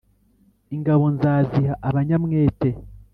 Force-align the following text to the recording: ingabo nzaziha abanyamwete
ingabo 0.75 1.03
nzaziha 1.15 1.73
abanyamwete 1.87 2.69